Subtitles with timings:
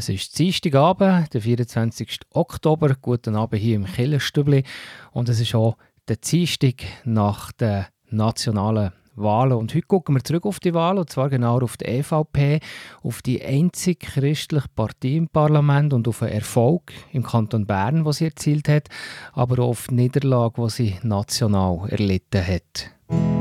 [0.00, 2.20] Es ist Dienstagabend, der 24.
[2.32, 2.96] Oktober.
[3.02, 4.64] Guten Abend hier im Killerstübli.
[5.12, 5.76] Und es ist auch
[6.08, 9.58] der Dienstag nach den nationalen Wahlen.
[9.58, 12.60] Und heute gucken wir zurück auf die Wahl, und zwar genau auf die EVP,
[13.02, 18.16] auf die einzige christliche Partei im Parlament und auf den Erfolg im Kanton Bern, was
[18.16, 18.88] sie erzielt hat,
[19.34, 23.39] aber auch auf die Niederlage, die sie national erlitten hat.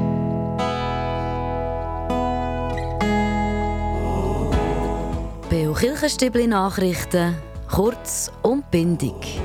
[5.79, 7.35] Beo Kirchenstübli Nachrichten,
[7.69, 9.39] kurz und bindig.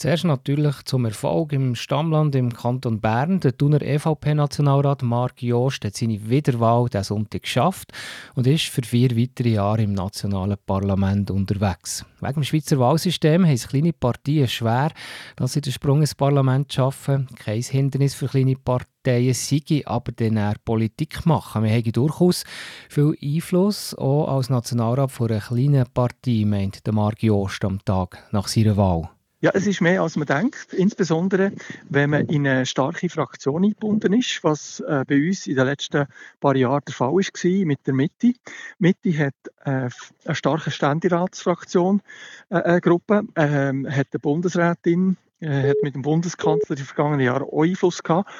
[0.00, 3.38] Zuerst natürlich zum Erfolg im Stammland im Kanton Bern.
[3.40, 7.92] Der Thuner EVP-Nationalrat Marc Jost hat seine Wiederwahl diesen Sonntag geschafft
[8.34, 12.06] und ist für vier weitere Jahre im nationalen Parlament unterwegs.
[12.22, 14.90] Wegen dem Schweizer Wahlsystem haben es kleine Partien schwer,
[15.36, 17.26] dass sie den Sprung ins Parlament schaffen.
[17.36, 21.62] Kein Hindernis für kleine Parteien sei aber dann Politik machen.
[21.62, 22.44] Wir haben durchaus
[22.88, 28.26] viel Einfluss, auch als Nationalrat von einer kleinen Partei, meint der Marc Jost am Tag
[28.32, 29.10] nach seiner Wahl.
[29.42, 31.52] Ja, es ist mehr als man denkt, insbesondere
[31.88, 36.06] wenn man in eine starke Fraktion eingebunden ist, was äh, bei uns in den letzten
[36.40, 38.34] paar Jahren der Fall war mit der Mitte.
[38.78, 39.32] Mitte hat
[39.64, 39.88] äh,
[40.26, 42.02] eine starke Ständeratsfraktion,
[42.50, 47.44] äh, eine Gruppe, ähm, hat eine Bundesrätin, äh, hat mit dem Bundeskanzler die vergangenen Jahre
[47.44, 48.30] auch Einfluss gehabt.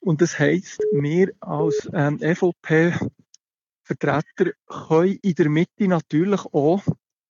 [0.00, 6.82] Und das heisst, wir als ähm, EVP-Vertreter können in der Mitte natürlich auch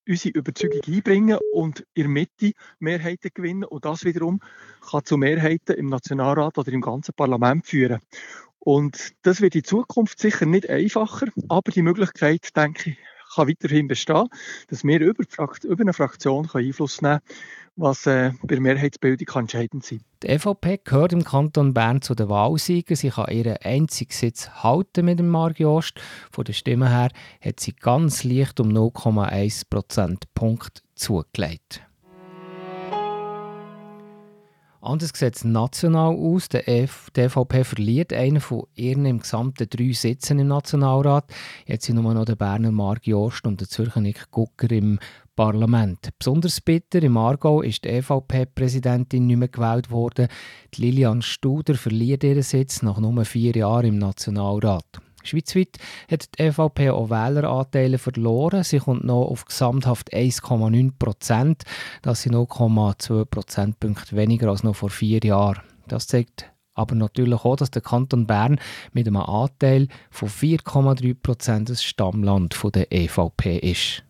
[0.07, 3.63] unsere Überzeugung einbringen und in der Mitte Mehrheiten gewinnen.
[3.63, 4.39] Und das wiederum
[4.89, 7.99] kann zu Mehrheiten im Nationalrat oder im ganzen Parlament führen.
[8.59, 12.97] Und das wird in Zukunft sicher nicht einfacher, aber die Möglichkeit, denke ich,
[13.37, 14.27] kann weiterhin bestehen,
[14.69, 15.23] dass wir über,
[15.63, 17.39] über eine Fraktion Einfluss nehmen können,
[17.77, 22.15] was äh, bei der Mehrheitsbildung kann entscheidend sein Die EVP gehört im Kanton Bern zu
[22.15, 22.95] den Wahlsiegern.
[22.95, 25.99] Sie kann ihren einzigen Sitz halten mit dem Marc Jost.
[26.31, 31.86] Von der Stimme her hat sie ganz leicht um 0,1 Prozentpunkt zugelegt.
[34.87, 36.47] Anders sieht es national aus.
[36.47, 41.25] Die DVP verliert einen von ihren im gesamten drei Sitzen im Nationalrat.
[41.65, 44.97] Jetzt sind nur noch der Berner Marc Jost und der Zürcher Nick Gucker im
[45.35, 46.11] Parlament.
[46.17, 50.29] Besonders bitter im Aargau ist die EVP-Präsidentin nicht mehr gewählt worden.
[50.73, 55.01] Die Lilian Studer verliert ihren Sitz nach nur vier Jahren im Nationalrat.
[55.23, 55.77] Schweizweit
[56.09, 58.63] hat die EVP auch Wähleranteile verloren.
[58.63, 61.63] Sie kommt noch auf gesamthaft 1,9 Prozent.
[62.01, 65.61] Das sind 0,2 Prozentpunkte weniger als noch vor vier Jahren.
[65.87, 68.59] Das zeigt aber natürlich auch, dass der Kanton Bern
[68.93, 74.03] mit einem Anteil von 4,3 Prozent das Stammland der EVP ist.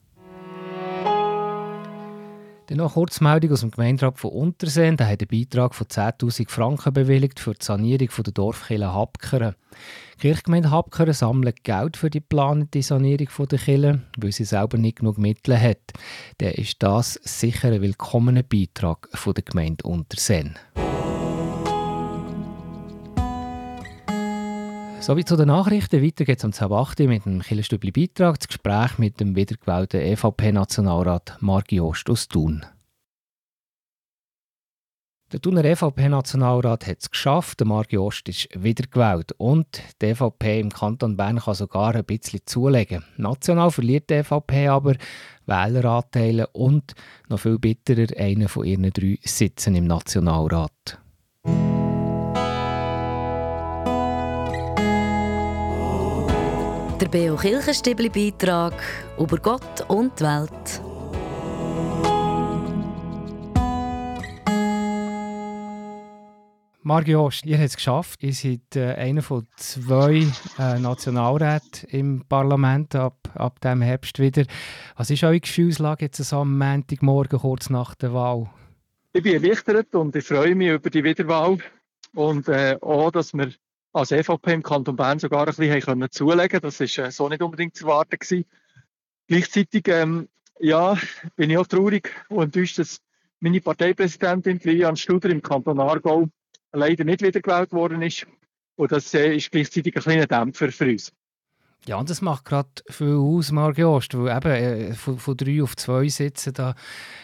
[2.68, 4.98] Dann noch Kurzmeldung aus dem Gemeinderat von Unterseen.
[4.98, 9.56] Der hat einen Beitrag von 10.000 Franken bewilligt für die Sanierung der Dorfkirche Habkeren.
[10.16, 15.00] Die Kirchgemeinde Habkeren sammelt Geld für die geplante Sanierung der Kirche, weil sie selber nicht
[15.00, 15.94] genug Mittel hat.
[16.40, 20.60] Dann ist das sicher ein willkommener Beitrag von der Gemeinde Unterseen.
[25.08, 26.04] Sowie zu den Nachrichten.
[26.04, 31.38] Weiter geht es um 10.8 mit dem Killerstübli Beitrag, das Gespräch mit dem wiedergewählten EVP-Nationalrat
[31.40, 32.66] Marc Jost aus Thun.
[35.32, 40.72] Der Thuner EVP-Nationalrat hat es geschafft, der Marc Jost ist wiedergewählt und die EVP im
[40.72, 43.06] Kanton Bern kann sogar ein bisschen zulegen.
[43.16, 44.96] National verliert die EVP aber
[45.46, 46.96] Wähleranteile und,
[47.30, 51.00] noch viel bitterer, einen von ihren drei Sitzen im Nationalrat.
[57.08, 58.74] Der Beo Kirchenstibli Beitrag
[59.18, 60.82] über Gott und die Welt.
[66.84, 68.24] Mario, ihr habt es geschafft.
[68.24, 70.28] Ihr seid äh, einer von zwei
[70.60, 74.44] äh, Nationalräten im Parlament ab, ab dem Herbst wieder.
[74.98, 78.50] Was ist eure Gefühlslage jetzt am Montagmorgen kurz nach der Wahl?
[79.14, 81.58] Ich bin erleichtert und ich freue mich über die Wiederwahl
[82.16, 83.54] und äh, auch, dass wir
[83.98, 87.42] als EVP im Kanton Bern sogar ein bisschen können zulegen Das war äh, so nicht
[87.42, 88.18] unbedingt zu erwarten.
[88.20, 88.46] Gewesen.
[89.28, 90.30] Gleichzeitig ähm,
[90.60, 90.98] ja,
[91.36, 93.00] bin ich auch traurig und enttäuscht, dass
[93.40, 96.28] meine Parteipräsidentin Lilian Studer im Kanton Aargau
[96.74, 98.26] leider nicht wiedergewählt worden ist.
[98.76, 101.12] Und das äh, ist gleichzeitig ein kleiner Dämpfer für uns.
[101.86, 105.64] Ja, und das macht gerade viel aus, Marc Jost, weil eben äh, von, von, drei
[105.64, 106.76] auf zwei Sitzen, da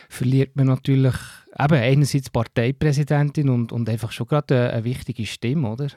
[0.09, 1.15] verliert man natürlich
[1.59, 5.87] eben einerseits Parteipräsidentin und, und einfach schon gerade eine, eine wichtige Stimme, oder?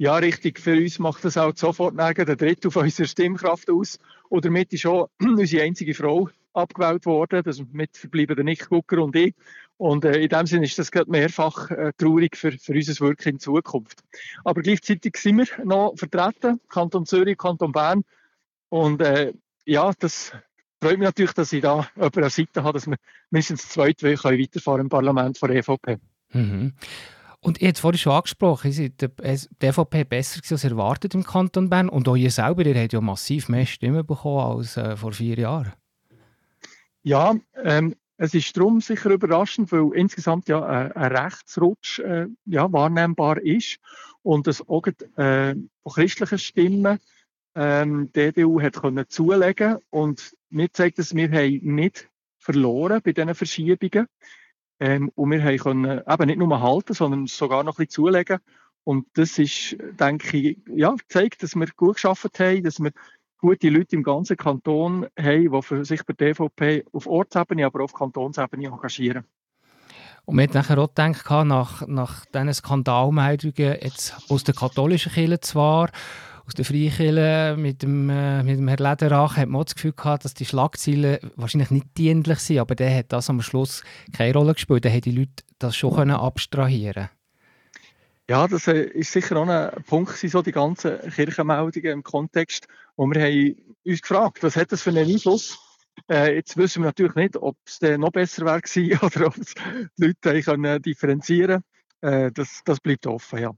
[0.00, 0.60] Ja, richtig.
[0.60, 3.98] Für uns macht das auch sofort nirgends der Drittel von unserer Stimmkraft aus.
[4.28, 7.42] Und damit ist auch unsere einzige Frau abgewählt worden.
[7.44, 9.34] Das mit verbleiben der Nick Gucker und ich.
[9.76, 13.28] Und äh, in dem Sinne ist das gerade mehrfach äh, traurig für, für unser Wirken
[13.30, 14.02] in Zukunft.
[14.44, 18.04] Aber gleichzeitig sind wir noch vertreten, Kanton Zürich, Kanton Bern.
[18.68, 19.32] Und äh,
[19.64, 20.32] ja, das
[20.80, 22.96] freut mich natürlich, dass ich da jemanden an Seite habe, dass wir
[23.30, 25.98] mindestens zwei, zwei können weiterfahren im Parlament von der EVP.
[26.32, 26.72] Mhm.
[27.40, 31.70] Und ihr habt es vorhin schon angesprochen, ist die EVP besser als erwartet im Kanton
[31.70, 31.88] Bern.
[31.88, 35.38] Und auch ihr selber, ihr habt ja massiv mehr Stimmen bekommen als äh, vor vier
[35.38, 35.72] Jahren.
[37.02, 42.72] Ja, ähm, es ist darum sicher überraschend, weil insgesamt ja ein, ein Rechtsrutsch äh, ja,
[42.72, 43.78] wahrnehmbar ist.
[44.22, 46.98] Und es auch äh, von christlichen Stimmen
[47.54, 49.78] ähm, die EDU hat können zulegen.
[49.90, 52.08] Und mir zeigt es, wir haben nicht
[52.38, 54.06] verloren bei diesen Verschiebungen
[54.80, 58.38] ähm, und wir haben können eben nicht nur halten, sondern sogar noch ein bisschen zulegen
[58.84, 62.92] und das ist, denke ich, ja, zeigt, dass wir gut geschafft haben, dass wir
[63.38, 67.80] gute Leute im ganzen Kanton haben, die für sich bei der DVP auf Ortsebene, aber
[67.80, 69.24] auch auf Kantonsebene engagieren.
[70.24, 75.90] Und hat nachher auch gedacht, nach, nach diesen Skandalmeldungen jetzt aus der katholischen Kirche zwar,
[76.48, 80.24] aus der Freikirche mit dem, äh, mit dem Herrn Lederach, hat man das Gefühl gehabt,
[80.24, 83.84] dass die Schlagzeilen wahrscheinlich nicht dienlich sind, aber der hat das am Schluss
[84.16, 84.84] keine Rolle gespielt.
[84.84, 87.10] Da haben die Leute das schon können abstrahieren
[88.30, 93.06] ja, das äh, ist sicher auch ein Punkt, so die ganzen Kirchenmeldungen im Kontext, wo
[93.06, 93.56] wir haben
[93.86, 95.58] uns gefragt, was hat das für einen Einfluss?
[96.10, 99.44] Äh, jetzt wissen wir natürlich nicht, ob es noch besser wäre oder ob die
[99.96, 101.62] Leute können differenzieren
[102.02, 103.52] äh, das, das bleibt offen, ja.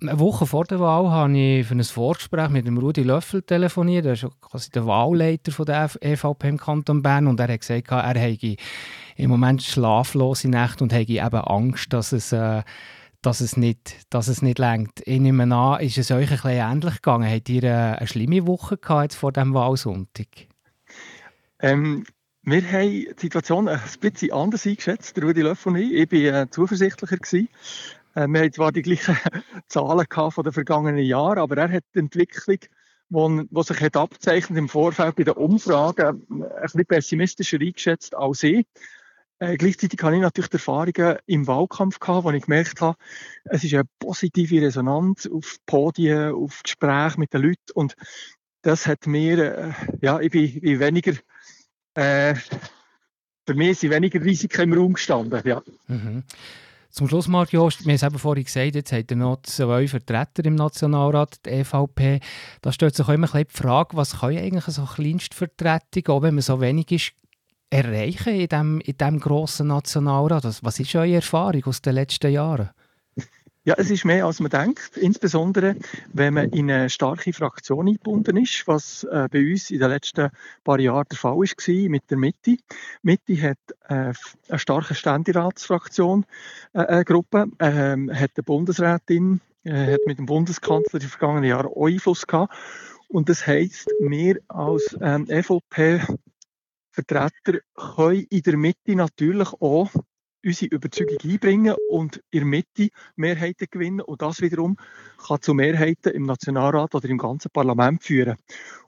[0.00, 4.04] Eine Woche vor der Wahl habe ich für ein Vorgespräch mit dem Rudi Löffel telefoniert.
[4.04, 7.90] Er ist quasi der Wahlleiter von der EVP im Kanton Bern und er hat gesagt,
[7.90, 8.56] er habe
[9.16, 12.62] im Moment schlaflose Nächte und habe eben Angst, dass es äh,
[13.22, 15.02] dass es nicht, dass es nicht längt.
[15.04, 17.28] Ich nehme an, ist es euch ein bisschen ähnlich gegangen?
[17.28, 20.28] Habt ihr eine, eine schlimme Woche gehabt vor dem Wahlsonntag?
[21.58, 22.04] Ähm,
[22.42, 25.92] wir haben die Situation ein bisschen anders eingeschätzt, Rudi Löffel und ich.
[25.92, 27.16] Ich war äh, zuversichtlicher.
[27.16, 27.48] Gewesen.
[28.16, 29.16] Äh, wir hatten zwar die gleichen
[29.68, 32.58] Zahlen von den vergangenen Jahren, aber er hat die Entwicklung,
[33.08, 38.66] die sich hat abzeichnet im Vorfeld bei den Umfragen, ein bisschen pessimistischer eingeschätzt als ich.
[39.38, 42.96] Äh, gleichzeitig hatte ich natürlich die Erfahrungen im Wahlkampf gehabt, wo ich gemerkt habe,
[43.44, 47.94] es ist eine positive Resonanz auf Podien, auf Gespräche mit den Leuten und
[48.62, 51.12] das hat mir, äh, ja, ich bin, bin weniger,
[51.94, 52.34] äh,
[53.46, 55.62] für mich sind weniger Risiken im Raum gestanden, ja.
[55.86, 56.24] Mhm.
[56.96, 59.86] Zum Schluss, Marc Jost, wir haben es eben vorhin gesagt, jetzt hat er noch zwei
[59.86, 62.20] Vertreter im Nationalrat, die EVP.
[62.62, 66.40] Da stellt sich auch immer die Frage, was kann eigentlich so Kleinstvertretung, auch wenn man
[66.40, 67.12] so wenig ist,
[67.68, 70.44] erreichen in diesem in dem grossen Nationalrat?
[70.62, 72.70] Was ist eure Erfahrung aus den letzten Jahren?
[73.66, 74.96] Ja, es ist mehr, als man denkt.
[74.96, 75.74] Insbesondere,
[76.12, 80.30] wenn man in eine starke Fraktion eingebunden ist, was äh, bei uns in den letzten
[80.62, 82.58] paar Jahren der Fall war mit der Mitte.
[83.02, 83.58] Mitte hat
[83.88, 84.12] äh,
[84.48, 86.24] eine starke Ständeratsfraktion,
[86.74, 91.66] äh, eine Gruppe, ähm, hat eine Bundesrätin, äh, hat mit dem Bundeskanzler die vergangenen Jahre
[91.66, 92.54] auch Einfluss gehabt.
[93.08, 96.02] Und das heisst, wir als ähm, EVP
[96.92, 99.90] Vertreter können in der Mitte natürlich auch
[100.46, 104.00] unsere Überzeugung einbringen und in der Mitte Mehrheiten gewinnen.
[104.00, 104.76] Und das wiederum
[105.26, 108.36] kann zu Mehrheiten im Nationalrat oder im ganzen Parlament führen.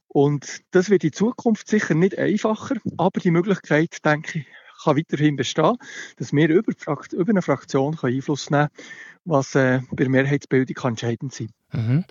[0.07, 4.47] Und das wird in Zukunft sicher nicht einfacher, aber die Möglichkeit, denke ich,
[4.83, 5.77] kann weiterhin bestehen,
[6.17, 6.73] dass wir über,
[7.13, 8.89] über eine Fraktion Einfluss nehmen können,
[9.25, 11.87] was äh, bei der Mehrheitsbildung entscheidend sein kann.
[11.87, 12.05] Mhm.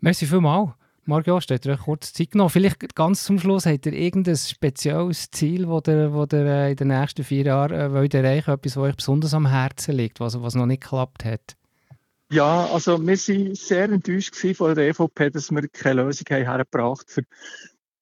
[0.00, 0.72] Merci vielmals.
[1.04, 2.50] Marco, steht ihr kurz Zeit genommen.
[2.50, 6.76] Vielleicht ganz zum Schluss, habt ihr irgendein spezielles Ziel, das ihr, das ihr äh, in
[6.76, 8.60] den nächsten vier Jahren äh, wollt erreichen wollt?
[8.60, 11.56] Etwas, was euch besonders am Herzen liegt, was, was noch nicht geklappt hat?
[12.30, 17.10] Ja, also wir waren sehr enttäuscht von der EVP, dass wir keine Lösung haben hergebracht
[17.10, 17.22] für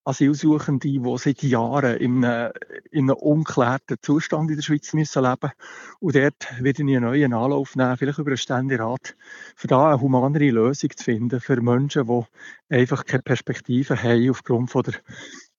[0.04, 2.52] Asylsuchende, die seit Jahren in einem,
[2.90, 5.52] in einem unklärten Zustand in der Schweiz müssen leben
[6.00, 9.14] Und dort werde ich einen neuen Anlauf nehmen, vielleicht über einen Ständerat,
[9.57, 14.71] für da eine humanere Lösung zu finden für Menschen, die einfach keine Perspektive haben aufgrund
[14.71, 14.95] von der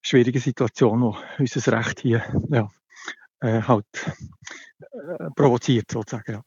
[0.01, 2.69] schwierigen Situation, die unser Recht hier ja,
[3.41, 3.85] äh, halt
[4.79, 6.33] äh, provoziert sozusagen.
[6.33, 6.43] Ja.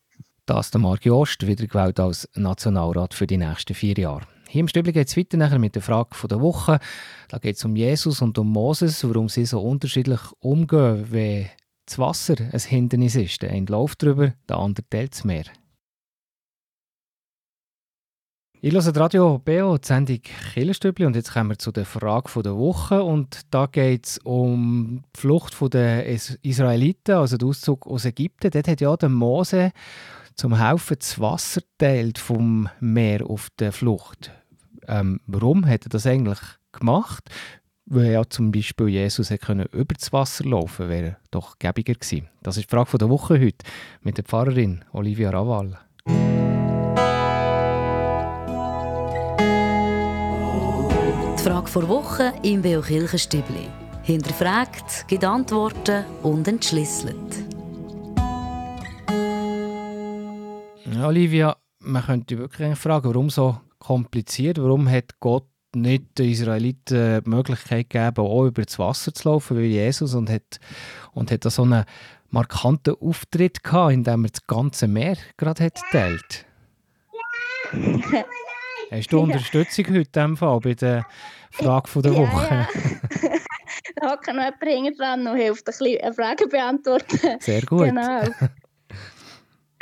[0.47, 4.34] Das ist der Marc Jost, wieder gewählt als Nationalrat für die nächsten vier Jahre.
[4.49, 6.79] Hier im Stübli geht es weiter nachher mit der Frage der Woche.
[7.29, 11.51] Da geht es um Jesus und um Moses, warum sie so unterschiedlich umgehen, wenn
[11.87, 13.43] das Wasser ein Hindernis ist.
[13.43, 15.45] Der eine läuft drüber, der andere teilt es mehr.
[18.61, 20.21] Ich höre Radio BO, die Sendung
[20.55, 25.03] Killerstübli und jetzt kommen wir zu der Frage der Woche und da geht es um
[25.15, 28.51] die Flucht der Israeliten, also den Auszug aus Ägypten.
[28.51, 29.73] Dort hat ja der Mose
[30.37, 34.31] zum Helfen das Wasser teilt vom Meer auf der Flucht.
[34.87, 36.39] Ähm, warum hat er das eigentlich
[36.73, 37.31] gemacht?
[37.87, 42.29] weil ja zum Beispiel Jesus hätte über das Wasser laufen wäre doch gäbiger gewesen.
[42.43, 43.65] Das ist die Frage der Woche heute
[44.03, 45.79] mit der Pfarrerin Olivia Raval.
[51.39, 53.69] Die Frage vor Woche im Beo Kirchenstübli.
[54.03, 57.54] Hinterfragt, gibt Antworten und entschlüsselt.
[61.03, 64.59] Olivia, man könnte wirklich fragen, warum so kompliziert?
[64.59, 69.59] Warum hat Gott nicht den Israeliten die Möglichkeit gegeben, auch über das Wasser zu laufen
[69.59, 70.61] wie Jesus und hat,
[71.13, 71.85] und hat da so einen
[72.31, 76.47] markanten Auftritt gehabt, in dem er das ganze Meer gerade hat geteilt.
[78.91, 81.07] Hast du Unterstützung heute in dem Fall bei der
[81.51, 82.55] Frage der Woche?
[82.55, 82.69] Ja,
[83.23, 83.39] ja.
[83.97, 87.41] da hockt noch jemand dran und hilft ein bisschen eine Frage beantworten.
[87.41, 87.87] Sehr gut.
[87.87, 88.23] Genau.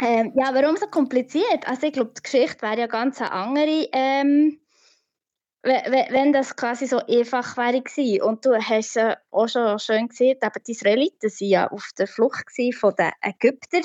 [0.02, 1.66] Ähm, ja, warum so kompliziert?
[1.66, 4.58] Also ich glaube, die Geschichte wäre ja ganz eine andere, ähm,
[5.62, 8.22] wenn das quasi so einfach wäre gewesen.
[8.22, 12.08] Und du hast ja auch schon schön gesehen, eben die Israeliten waren ja auf der
[12.08, 13.84] Flucht von den Ägyptern.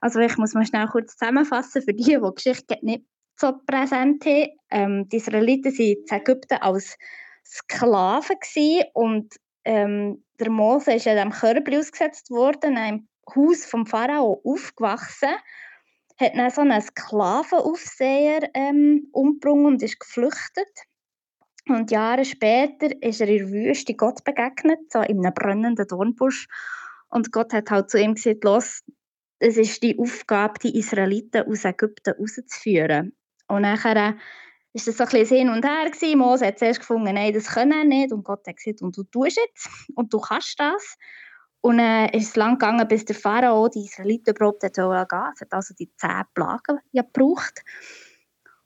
[0.00, 3.04] Also ich muss mal schnell kurz zusammenfassen für die, die die Geschichte nicht
[3.34, 4.50] so präsent haben.
[4.70, 6.96] Ähm, die Israeliten waren in Ägypten als
[7.44, 8.36] Sklaven
[8.94, 15.34] und ähm, der Mose ist in diesem Körbel ausgesetzt worden, Haus vom Pharao aufgewachsen,
[16.18, 20.70] hat dann so einen Sklavenaufseher ähm, umgebracht und ist geflüchtet.
[21.68, 26.46] Und Jahre später ist er in der Wüste Gott begegnet, so in einem brennenden Dornbusch.
[27.08, 28.82] Und Gott hat halt zu ihm gesagt, los,
[29.38, 33.16] es ist die Aufgabe, die Israeliten aus Ägypten rauszuführen.
[33.48, 34.16] Und nachher war
[34.72, 35.90] das so ein bisschen hin und her.
[35.90, 36.18] Gewesen.
[36.18, 38.12] Mose hat zuerst gefunden, nein, das kann er nicht.
[38.12, 40.96] Und Gott hat gesagt, und du tust jetzt und du kannst das.
[41.66, 44.70] Und äh, ist es lang gegangen, bis der Pharao die Israeliten überhaupt gehen.
[44.72, 47.64] Es hat also die zehn Plagen ja gebraucht.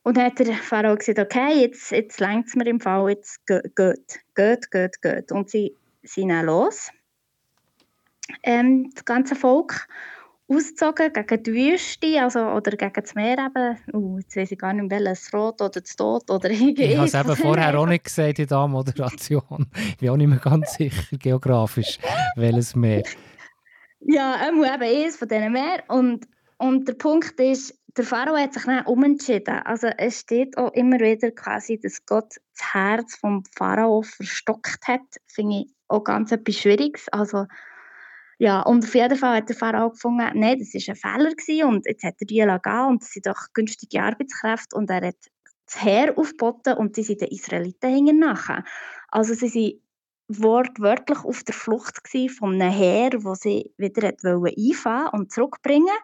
[0.02, 3.46] Und dann hat der Pharao gesagt, okay, jetzt, jetzt längt es mir im Fall, jetzt
[3.46, 5.32] geht, geht, geht, geht, geht.
[5.32, 6.90] Und sie sind dann los,
[8.42, 9.88] ähm, das ganze Volk
[10.50, 13.78] ausgezogen gegen die Wüste also, oder gegen das Meer eben.
[13.92, 16.84] Uh, jetzt weiß ich gar nicht welches Rot oder das Tod oder irgendwie.
[16.84, 19.66] Ich habe es eben vorher auch nicht gesagt in der Moderation.
[19.76, 21.98] Ich bin auch nicht mehr ganz sicher geografisch,
[22.36, 23.04] welches Meer.
[24.00, 25.84] Ja, ähm, eben eines von diesen Meer.
[25.88, 26.26] Und,
[26.58, 29.60] und der Punkt ist, der Pharao hat sich dann umentschieden.
[29.64, 35.00] Also es steht auch immer wieder quasi, dass Gott das Herz vom Pharao verstockt hat.
[35.26, 37.08] Finde ich auch ganz etwas Schwieriges.
[37.10, 37.46] Also
[38.40, 41.68] ja, und auf jeden Fall hat der Pharao gefunden, nein, das war ein Fehler gewesen
[41.68, 45.16] und jetzt hat er die gehen und das sind doch günstige Arbeitskräfte und er hat
[45.66, 48.64] das Heer aufgeboten und die sind den Israeliten hingen nachher.
[49.08, 49.82] Also sie sind
[50.28, 52.00] wortwörtlich auf der Flucht
[52.38, 55.98] von einem Heer, wo sie wieder einfahren und zurückbringen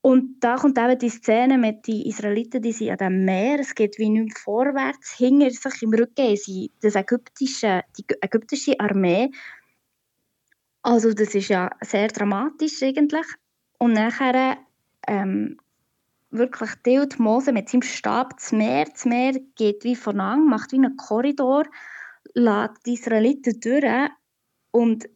[0.00, 3.74] und da kommt eben die Szene mit den Israeliten, die sind an dem Meer, es
[3.74, 9.30] geht wie nicht vorwärts, hinter sich im Rücken sie das ägyptische, die ägyptische Armee.
[10.84, 13.26] Also das ist ja sehr dramatisch eigentlich.
[13.78, 14.58] Und nachher
[15.08, 15.56] ähm,
[16.30, 18.84] wirklich teilt Mose mit seinem Stab das Meer.
[18.84, 21.64] Das Meer geht wie voran, macht wie einen Korridor,
[22.34, 24.10] lässt die Israeliten durch
[24.72, 25.08] und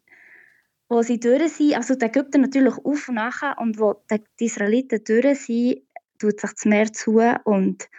[0.89, 5.05] wo sie durch sind, also die Ägypter natürlich auf und nachher, und wo die Israeliten
[5.05, 5.83] durch sind,
[6.19, 7.91] tut sich das Meer zu und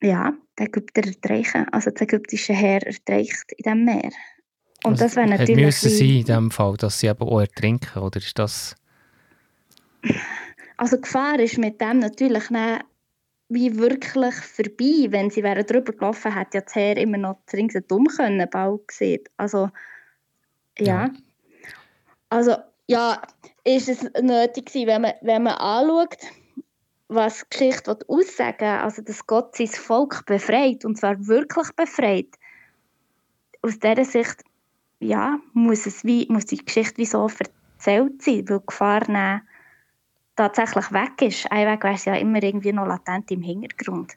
[0.00, 4.12] ja, die Ägypter ertreichen, also das ägyptische Heer ertreicht in diesem Meer.
[4.86, 5.64] Und also das wäre natürlich...
[5.64, 8.76] Müssen sie in dem Fall, dass sie eben auch ertrinken, oder ist das...
[10.76, 12.84] Also die Gefahr ist mit dem natürlich nicht
[13.48, 15.06] wie wirklich vorbei.
[15.10, 19.24] Wenn sie wären drüber gelaufen, hätte ja das Heer immer noch ringsherum können, bald gesehen.
[19.36, 19.70] Also,
[20.78, 21.06] ja.
[21.06, 21.10] ja.
[22.28, 23.22] Also ja,
[23.64, 26.18] ist es nötig gewesen, wenn man, wenn man anschaut,
[27.08, 32.28] was die Geschichte aussagen also dass Gott sein Volk befreit, und zwar wirklich befreit.
[33.62, 34.42] Aus dieser Sicht,
[35.00, 39.42] ja, muss, es wie, muss die Geschichte wie so erzählt sein, weil die Gefahr
[40.36, 41.50] tatsächlich weg ist.
[41.50, 44.12] Ein Weg wäre ja immer irgendwie noch latent im Hintergrund.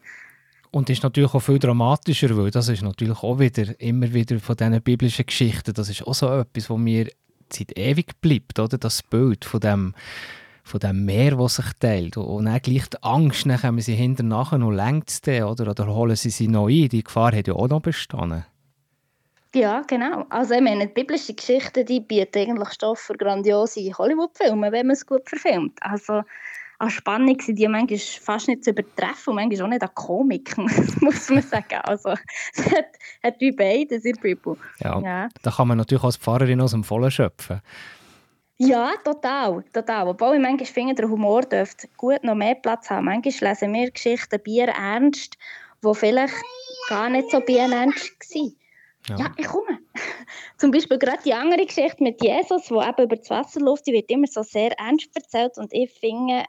[0.72, 4.56] Und ist natürlich auch viel dramatischer, weil das ist natürlich auch wieder immer wieder von
[4.56, 7.10] diesen biblischen Geschichten, das ist auch so etwas, wo wir
[7.50, 8.78] Zeit ewig bleibt, oder?
[8.78, 9.96] Das Bild von dem,
[10.64, 12.18] von dem Meer, das sich teilt.
[12.18, 15.72] Und dann gleich die Angst, dann kommen sie hinterher nachher noch längst oder?
[15.72, 16.90] oder holen sie sie noch ein.
[16.90, 18.46] Die Gefahr hat ja auch noch bestanden.
[19.56, 20.26] Ja, genau.
[20.30, 24.94] Also ich meine, die biblischen Geschichten, die bieten eigentlich Stoff für grandiose Hollywood-Filme, wenn man
[24.94, 25.78] es gut verfilmt.
[25.82, 26.22] Also
[26.78, 30.58] an Spannung sind die manchmal fast nicht zu übertreffen und manchmal auch nicht an Komik,
[31.02, 31.80] muss man sagen.
[31.84, 32.10] Also
[32.54, 32.86] es hat,
[33.24, 34.56] hat wie beides in Bibel.
[34.80, 37.62] Ja, ja, da kann man natürlich als Pfarrerin aus dem Vollen schöpfen.
[38.58, 40.10] Ja, total, total.
[40.10, 43.06] Obwohl ich manchmal finde, der Humor dürfte gut noch mehr Platz haben.
[43.06, 45.38] Manchmal lesen wir Geschichten Bier ernst,
[45.84, 46.34] die vielleicht
[46.90, 48.59] gar nicht so Bier ernst waren.
[49.08, 49.80] Ja, ja ich komme.
[50.58, 53.94] Zum Beispiel gerade die andere Geschichte mit Jesus, die eben über das Wasser läuft, die
[53.94, 56.44] wird immer so sehr ernst erzählt und ich finde,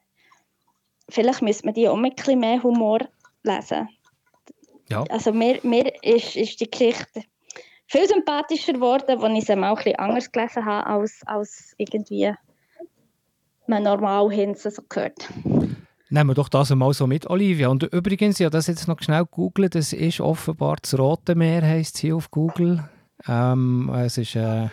[1.09, 3.01] vielleicht müsste man die auch mit ein bisschen mehr Humor
[3.43, 3.89] lesen.
[4.89, 5.05] Ja.
[5.09, 7.23] Also mir, mir ist, ist die Geschichte
[7.87, 12.33] viel sympathischer geworden, als ich sie mal ein bisschen anders gelesen habe, als, als irgendwie
[13.67, 15.29] man normal hin so gehört.
[16.13, 17.69] Nehmen wir doch das einmal so mit, Olivia.
[17.69, 21.95] Und übrigens, ja, das jetzt noch schnell googeln, das ist offenbar das Rote Meer, heisst
[21.95, 22.83] es hier auf Google.
[23.29, 24.69] Ähm, es ist, äh,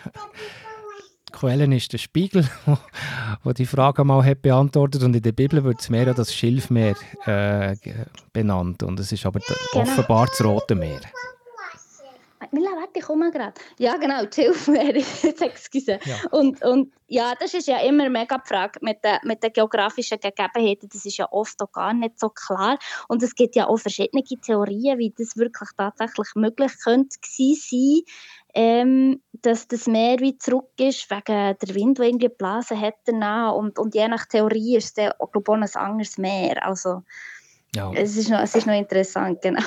[1.28, 2.48] die Quelle ist der Spiegel,
[3.44, 6.96] wo, die Frage mal hat beantwortet und in der Bibel wird das Meer das Schilfmeer
[7.26, 7.76] äh,
[8.32, 9.82] benannt und es ist aber genau.
[9.84, 11.00] offenbar das Rote Meer.
[12.52, 13.54] Mila, warte, ich komme gerade.
[13.78, 15.98] Ja, genau, die Schilfmeer, excuse.
[16.04, 16.16] Ja.
[16.30, 20.18] Und, und ja, das ist ja immer mega die Frage mit den, mit den geografischen
[20.20, 20.88] Gegebenheiten.
[20.92, 22.78] Das ist ja oft auch gar nicht so klar.
[23.08, 28.02] Und es gibt ja auch verschiedene Theorien, wie das wirklich tatsächlich möglich könnte sein,
[28.54, 33.54] ähm, dass das Meer wie zurück ist, wegen der Wind, der irgendwie geblasen hat danach.
[33.54, 36.66] Und, und je nach Theorie ist es auch, glaube ich, ein anderes Meer.
[36.66, 37.02] Also,
[37.74, 37.92] ja.
[37.94, 39.62] es, ist noch, es ist noch interessant, genau.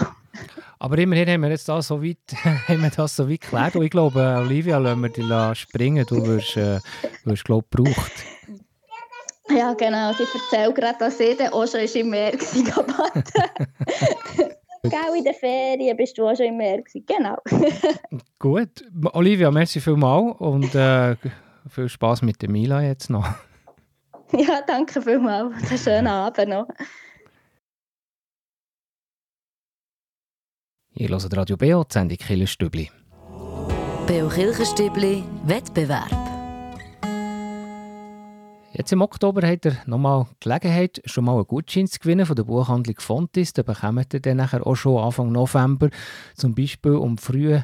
[0.79, 2.17] Aber immerhin haben wir jetzt da so weit,
[2.67, 3.75] haben wir das so weit geklärt.
[3.75, 6.05] Und ich glaube, Olivia, lassen wir dich springen.
[6.07, 6.79] Du wirst, äh,
[7.25, 8.11] wirst glaube ich, gebraucht.
[9.49, 10.13] Ja, genau.
[10.13, 13.11] Sie erzählt gerade, dass dann auch schon im Meer war.
[14.83, 16.81] Gell, in den Ferien bist du auch schon im Meer.
[17.05, 17.37] Genau.
[18.39, 18.83] Gut.
[19.13, 21.15] Olivia, merci vielmals und äh,
[21.69, 23.27] viel Spaß mit der Mila jetzt noch.
[24.31, 25.53] Ja, danke vielmals.
[25.69, 26.67] Einen schönen Abend noch.
[31.01, 32.91] Ihr hört Radio BO, die Sendung Killerstübli.
[34.05, 36.11] BO Kirchenstübli Wettbewerb.
[38.73, 42.43] Jetzt im Oktober habt ihr nochmal Gelegenheit, schon mal einen Gutschein zu gewinnen von der
[42.43, 43.51] Buchhandlung Fontis.
[43.51, 45.89] Da bekommt ihr dann nachher auch schon Anfang November,
[46.35, 47.59] zum Beispiel um früh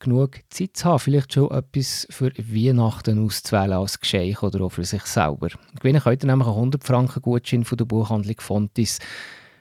[0.00, 4.84] genug Zeit zu haben, vielleicht schon etwas für Weihnachten auszuwählen als Geschenk oder auch für
[4.84, 5.50] sich selber.
[5.78, 8.98] Gewinnen könnt ihr nämlich einen 100 Franken Gutschein von der Buchhandlung Fontis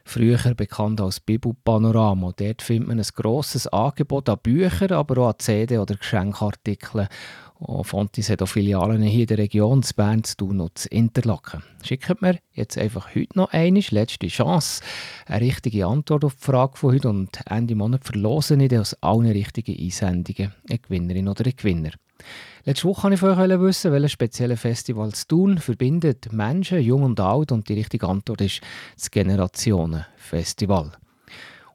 [0.10, 2.34] früher bekannt als Bibelpanorama.
[2.36, 7.08] Dort findet man ein grosses Angebot an Büchern, aber auch an CD- oder Geschenkartikeln.
[7.60, 10.36] Und Fontis hat auch Filialen hier in der Region, zu Bern, zu
[10.74, 11.62] zu Interlaken.
[11.84, 14.82] Schickt mir jetzt einfach heute noch eine letzte Chance,
[15.26, 19.28] eine richtige Antwort auf die Frage von heute und Ende Monat verlosen ich aus allen
[19.28, 21.91] richtigen Einsendungen eine Gewinnerin oder einen Gewinner.
[22.65, 27.03] Letzte Woche wollte ich von euch wissen, welches spezielle Festival zu tun verbindet Menschen, jung
[27.03, 27.51] und alt.
[27.51, 28.62] Und die richtige Antwort ist
[28.95, 30.91] das Generationenfestival.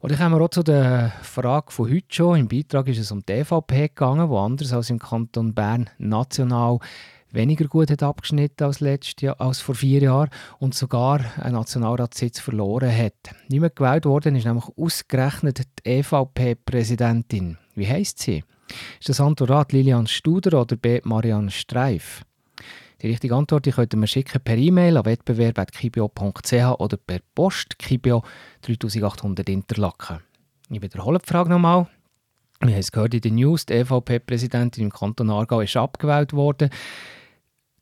[0.01, 2.39] Und ich komme auch zu der Frage von heute schon.
[2.39, 6.79] Im Beitrag ist es um die EVP gegangen, wo anders als im Kanton Bern national
[7.33, 12.39] weniger gut hat abgeschnitten als, letztes Jahr, als vor vier Jahren und sogar einen Nationalratssitz
[12.39, 13.15] verloren hat.
[13.49, 17.59] Mehr gewählt worden ist nämlich ausgerechnet die EVP-Präsidentin.
[17.75, 18.45] Wie heißt sie?
[18.99, 22.23] Ist das Antwort Lilian Studer oder B Marianne Streif?
[23.03, 27.79] Die richtige Antwort die könnt ihr mir schicken per E-Mail an wettbewerb.kibio.ch oder per Post
[27.79, 28.23] Kibio
[28.63, 30.21] 3800 Interlaken.
[30.71, 31.87] Ich wiederhole die Frage nochmal.
[32.61, 36.71] Wir haben es gehört in den News, die EVP-Präsidentin im Kanton Aargau ist abgewählt worden.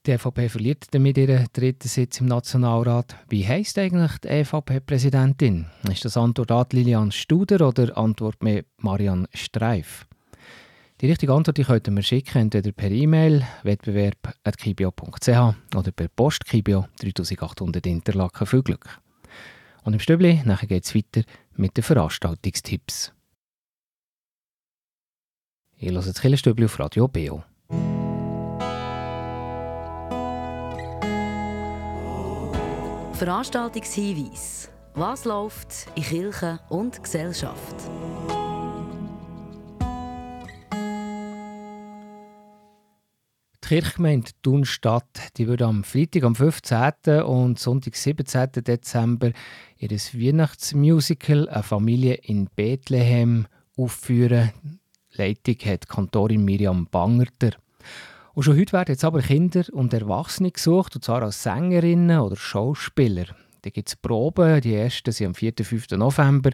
[0.04, 3.14] Die EVP verliert damit ihren dritten Sitz im Nationalrat.
[3.28, 5.66] Wie heisst eigentlich die EVP-Präsidentin?
[5.88, 10.06] Ist das Antwort A Lilian Studer oder Antwort mehr Marianne Streif?
[11.02, 15.28] Die richtige Antwort die könnt ihr mir schicken, entweder per E-Mail wettbewerb.kibio.ch
[15.74, 18.46] oder per Post Kibio 3800 Interlaken.
[18.46, 19.00] Viel Glück!
[19.82, 21.22] Und im Stübli geht es weiter
[21.56, 23.12] mit den Veranstaltungstipps.
[25.78, 27.42] Ihr hört das Killerstübli auf Radio Beo.
[33.14, 34.68] Veranstaltungshinweis.
[34.94, 37.74] Was läuft in Kirche und Gesellschaft?
[43.72, 47.22] Kirchgemeinde Thunstadt, die würde am Freitag, am 15.
[47.22, 48.50] und Sonntag, 17.
[48.66, 49.30] Dezember
[49.78, 54.50] ihr Weihnachtsmusical «Eine Familie in Bethlehem» aufführen.
[55.12, 57.52] Leitung hat Kantorin Miriam Bangerter.
[58.34, 62.36] Und schon heute werden jetzt aber Kinder und Erwachsene gesucht, und zwar als Sängerinnen oder
[62.36, 63.24] Schauspieler.
[63.62, 65.52] Da gibt es Proben, die ersten sind am 4.
[65.58, 65.90] und 5.
[65.92, 66.50] November,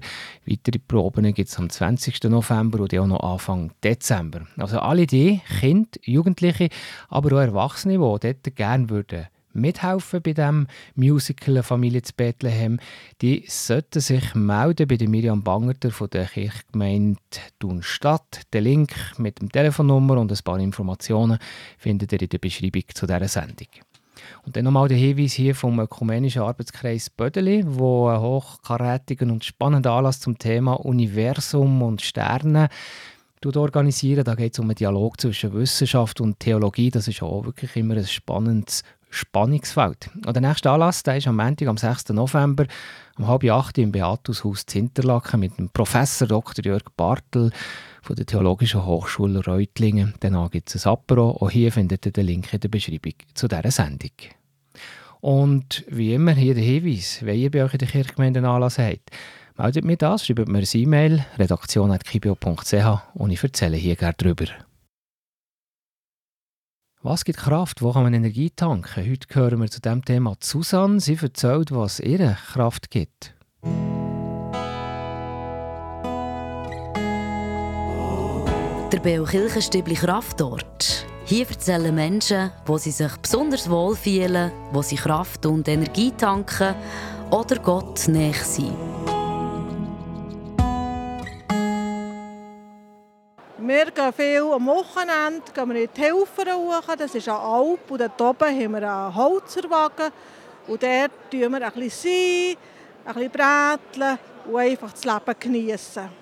[0.46, 2.24] weitere Proben gibt es am 20.
[2.24, 4.42] November und auch noch Anfang Dezember.
[4.58, 6.68] Also alle die, Kinder, Jugendliche,
[7.08, 12.78] aber auch Erwachsene, die dort gerne würden mithelfen bei dem Musical Familie zu Bethlehem,
[13.22, 17.18] die sollten sich melden bei der Miriam Bangerter von der Kirchgemeinde
[17.58, 18.42] Thunstadt.
[18.52, 21.38] Den Link mit dem Telefonnummer und ein paar Informationen
[21.78, 23.68] findet ihr in der Beschreibung zu dieser Sendung.
[24.44, 29.92] Und dann nochmal der Hinweis hier vom Ökumenischen Arbeitskreis Bödeli, wo einen hochkarätigen und spannenden
[29.92, 32.68] Anlass zum Thema Universum und Sterne
[33.44, 34.24] organisieren.
[34.24, 36.90] Da geht es um einen Dialog zwischen Wissenschaft und Theologie.
[36.90, 40.10] Das ist auch wirklich immer ein spannendes Spannungsfeld.
[40.14, 42.10] Und der nächste Anlass der ist am Montag, am 6.
[42.10, 42.66] November,
[43.18, 46.64] um halb acht im Beatushaus Zinterlaken mit dem Professor Dr.
[46.64, 47.50] Jörg Bartel
[48.02, 50.14] von der Theologischen Hochschule Reutlingen.
[50.20, 51.30] Danach gibt es ein Apero.
[51.40, 54.10] Auch hier findet ihr den Link in der Beschreibung zu dieser Sendung.
[55.20, 58.78] Und wie immer hier der Hinweis, wenn ihr bei euch in der Kirchgemeinde einen Anlass
[58.78, 59.10] habt,
[59.56, 64.46] meldet mir das, schreibt mir ein E-Mail, redaktion.kibio.ch und ich erzähle hier gerne darüber.
[67.02, 67.80] Was gibt Kraft?
[67.80, 69.08] Wo kann man Energie tanken?
[69.08, 70.98] Heute hören wir zu diesem Thema Susanne.
[70.98, 73.34] Sie erzählt, was ihre Kraft gibt.
[78.92, 81.06] Der Beo Kirchenstübli Kraftort.
[81.24, 86.74] Hier erzählen Menschen, wo sie sich besonders wohl fühlen, wo sie Kraft und Energie tanken
[87.30, 88.74] oder Gott näher sind.
[94.12, 96.96] Viel am Wochenende gehen wir in die Helfer hoch.
[96.96, 97.90] Das ist eine Alp.
[97.90, 100.10] Und dort oben haben wir einen Holzerwagen.
[100.66, 102.56] Und dort tun wir ein bisschen sein,
[103.04, 106.17] ein bisschen bräteln und einfach das Leben genießen.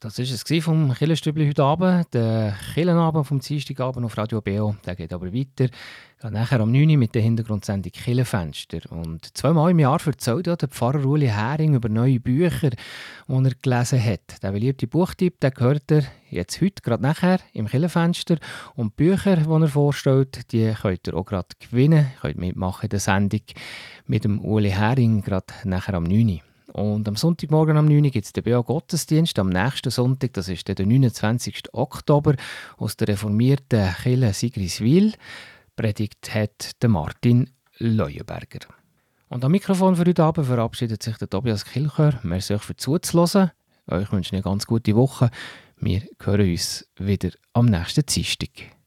[0.00, 2.14] Das war es vom Killenstübli heute Abend.
[2.14, 4.76] Der Killenabend vom Dienstagabend auf Radio BO.
[4.86, 5.66] Der geht aber weiter.
[6.22, 8.78] Geht nachher am 9 Uhr mit der Hintergrundsendung Killenfenster.
[8.92, 13.52] Und zweimal im Jahr erzählt ja der Pfarrer Uli Hering über neue Bücher, die er
[13.60, 14.40] gelesen hat.
[14.40, 18.38] Der beliebte Buchtipp den gehört er jetzt heute, gerade nachher, im Killenfenster.
[18.76, 22.12] Und die Bücher, die er vorstellt, die könnt ihr auch gerade gewinnen.
[22.20, 23.42] Könnt mitmachen in der Sendung
[24.06, 26.47] mit dem Uli Hering, gerade nachher am 9 Uhr.
[26.78, 29.36] Und am Sonntagmorgen am 9 Uhr gibt es den BA-Gottesdienst.
[29.40, 31.74] Am nächsten Sonntag, das ist der 29.
[31.74, 32.36] Oktober,
[32.76, 35.14] aus der reformierten Kirche Sigriswil.
[35.74, 38.60] Predigt hat der Martin Leuenberger.
[39.28, 42.20] Und am Mikrofon für heute Abend verabschiedet sich der Tobias Kilchör.
[42.22, 43.50] Merci euch für zuzuhören.
[43.90, 45.30] Euch wünsche eine ganz gute Woche.
[45.78, 48.77] Wir hören uns wieder am nächsten Dienstag.